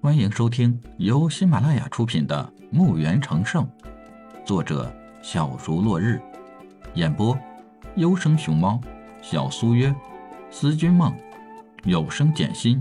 [0.00, 3.64] 欢迎收听由喜马拉雅出品的《墓园成圣》，
[4.46, 6.22] 作者小竹落日，
[6.94, 7.36] 演播
[7.96, 8.80] 优生熊猫、
[9.20, 9.92] 小苏约、
[10.52, 11.12] 思君梦、
[11.82, 12.80] 有声简心。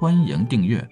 [0.00, 0.88] 欢迎订阅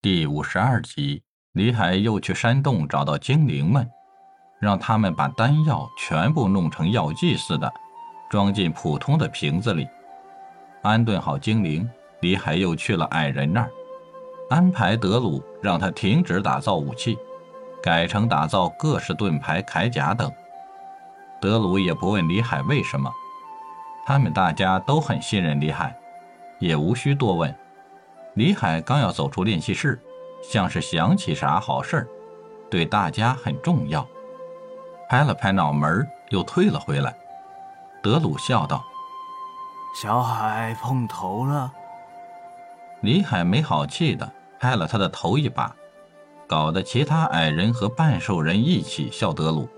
[0.00, 1.24] 第五十二集。
[1.50, 3.90] 李海又去山洞找到精灵们，
[4.60, 7.72] 让他们把丹药全部弄成药剂似的，
[8.30, 9.86] 装进普通的瓶子里。
[10.80, 11.86] 安顿好精灵，
[12.20, 13.70] 李海又去了矮人那儿，
[14.48, 17.18] 安排德鲁让他停止打造武器，
[17.82, 20.32] 改成打造各式盾牌、铠甲等。
[21.40, 23.12] 德鲁也不问李海为什么，
[24.06, 25.94] 他们大家都很信任李海，
[26.58, 27.54] 也无需多问。
[28.34, 30.00] 李海刚要走出练习室。
[30.42, 32.08] 像是想起啥好事儿，
[32.70, 34.08] 对大家很重要。
[35.06, 37.14] 拍了拍脑门又退了回来。
[38.02, 38.84] 德鲁笑道
[39.94, 41.72] ：“小海碰头了。”
[43.02, 45.74] 李海没好气的拍了他的头一把，
[46.46, 49.68] 搞得其他矮人和半兽人一起笑德鲁。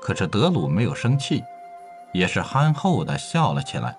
[0.00, 1.42] 可是德鲁没有生气，
[2.12, 3.96] 也是憨厚的笑了起来。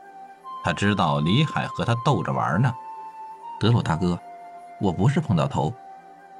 [0.64, 2.74] 他知道李海和他逗着玩呢。
[3.60, 4.20] 德鲁大哥。
[4.82, 5.74] 我不是碰到头，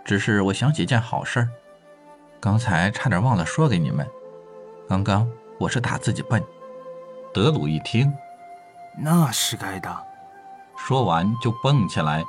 [0.06, 1.50] 只是我想起件好事儿，
[2.40, 4.10] 刚才差点忘了说给你们。
[4.88, 6.42] 刚刚我是打自己笨。
[7.32, 8.12] 德鲁一听，
[8.98, 10.04] 那是该的。
[10.76, 12.24] 说完就蹦起来，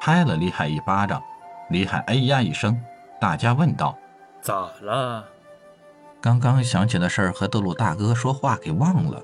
[0.00, 1.22] 拍了李海一巴掌。
[1.68, 2.80] 李海哎呀一声，
[3.20, 3.94] 大家问道
[4.40, 5.24] ：“咋了？”
[6.22, 9.22] 刚刚想起的事儿和德鲁大哥说话给忘了，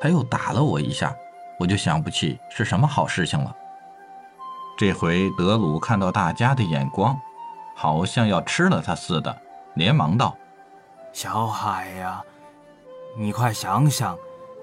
[0.00, 1.14] 他又打了我一下，
[1.58, 3.54] 我就想不起是什么好事情了。
[4.78, 7.20] 这回德鲁看到大家的眼光，
[7.76, 9.36] 好像要吃了他似的，
[9.74, 10.34] 连忙道
[11.12, 12.22] ：“小海呀，
[13.14, 14.16] 你快想想，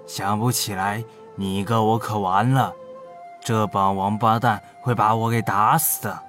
[0.07, 1.03] 想不起来，
[1.35, 2.73] 你哥我可完了，
[3.41, 6.19] 这帮王八蛋会把我给打死的。”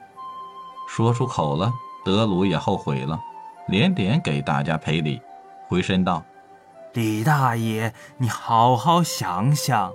[0.87, 1.73] 说出口了，
[2.05, 3.19] 德鲁也后悔了，
[3.69, 5.23] 连连给大家赔礼，
[5.69, 6.23] 回身道
[6.95, 9.93] ：“李大爷，你好好想想。”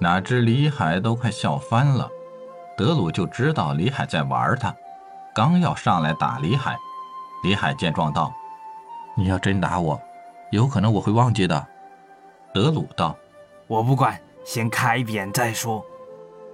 [0.00, 2.10] 哪知李海都快笑翻了。
[2.76, 4.74] 德鲁就知道李海在玩他，
[5.32, 6.76] 刚要上来打李海，
[7.44, 8.32] 李海见状道
[9.14, 10.00] ：“你要真打我，
[10.52, 11.66] 有可能我会忘记的。”
[12.54, 13.16] 德鲁道
[13.66, 15.84] ：“我不管，先开扁再说。”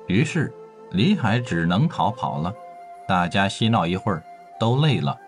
[0.09, 0.51] 于是
[0.93, 2.55] 李海只能逃跑了。
[3.07, 4.23] 大家嬉闹一会儿，
[4.59, 5.19] 都累了，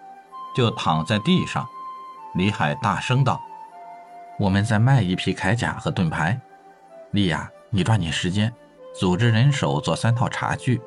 [0.55, 1.67] 就躺在地上。
[2.35, 3.41] 李海大声道
[4.39, 6.41] ：“我们再卖一批铠甲和盾牌。
[7.11, 8.53] 丽亚，你抓紧时间。”
[8.93, 10.81] 组织人手做三套茶具，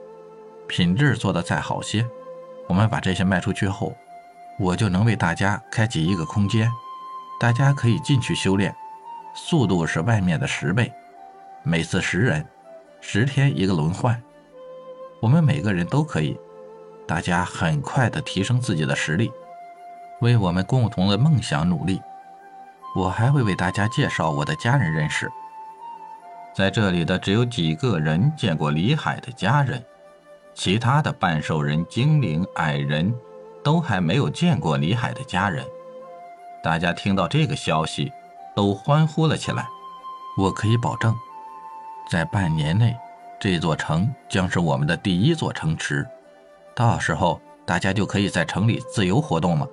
[0.67, 2.05] 品质做得再好些，
[2.67, 3.95] 我们把这些卖出去后，
[4.59, 6.69] 我就能为大家开启一个空间，
[7.39, 8.73] 大家可以进去修炼，
[9.33, 10.91] 速度是外面的十倍，
[11.63, 12.45] 每次十人，
[13.01, 14.21] 十天一个轮换，
[15.19, 16.39] 我们每个人都可以，
[17.05, 19.31] 大家很快的提升自己的实力，
[20.21, 22.01] 为我们共同的梦想努力。
[22.95, 25.29] 我还会为大家介绍我的家人认识。
[26.55, 29.83] 在这里的只有几个人见过李海的家人，
[30.53, 33.11] 其他的半兽人、精灵、矮人，
[33.63, 35.65] 都还没有见过李海的家人。
[36.63, 38.09] 大家听到这个消息，
[38.55, 39.67] 都欢呼了起来。
[40.37, 41.13] 我可以保证，
[42.09, 42.95] 在半年内，
[43.37, 46.07] 这座城将是我们的第一座城池。
[46.73, 49.67] 到时候，大家就可以在城里自由活动了。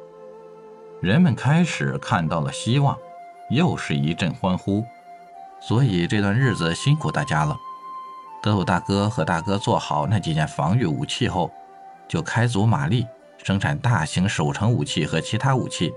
[1.00, 2.98] 人们开始看到了希望，
[3.50, 4.84] 又是一阵欢呼。
[5.60, 7.56] 所以这段日子辛苦大家了。
[8.42, 11.52] 德鲁大哥和大哥做好那几件防御武器后，
[12.08, 13.06] 就开足马力
[13.44, 15.92] 生产大型守城武器和其他武器。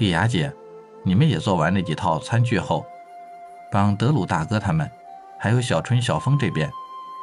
[0.00, 0.50] 莉雅姐，
[1.02, 2.86] 你们也做完那几套餐具后，
[3.70, 4.90] 帮德鲁大哥他们，
[5.38, 6.72] 还有小春、小峰这边，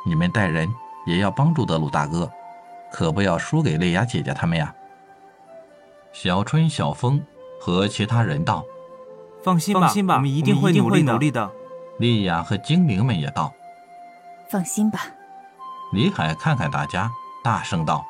[0.06, 0.72] 你们带人
[1.08, 2.32] 也要帮助德鲁大哥，
[2.92, 4.76] 可不要输给莉雅姐姐他们呀。
[6.12, 7.20] 小春、小峰
[7.60, 8.64] 和其他人道。
[9.42, 11.52] 放心吧，放心吧，我们一定会努力努力的。
[11.98, 13.52] 莉雅和精灵们也道
[14.48, 15.00] ：“放心吧。”
[15.94, 17.10] 李海看看大家，
[17.44, 18.06] 大声道：“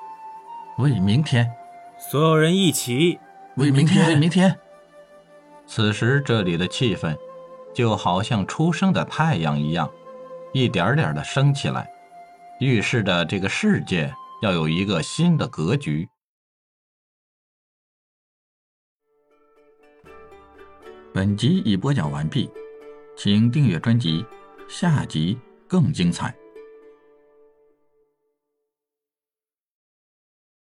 [0.78, 1.54] 为明天，
[1.98, 3.18] 所有人一起
[3.57, 4.57] 为明天，为明天。”
[5.68, 7.15] 此时这里的气氛
[7.74, 9.92] 就好像初升的太阳一样，
[10.54, 11.89] 一点点的升起来，
[12.59, 16.07] 预示着这个世界要有一个新的格局。
[21.13, 22.50] 本集已播讲完毕，
[23.18, 24.24] 请订阅专辑，
[24.69, 25.38] 下集
[25.68, 26.33] 更精彩。